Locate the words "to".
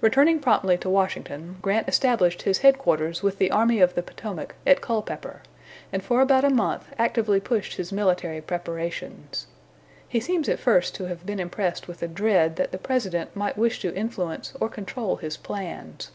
0.78-0.90, 10.96-11.04, 13.82-13.94